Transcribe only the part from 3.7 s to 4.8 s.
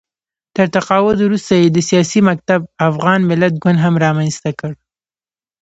هم رامنځته کړ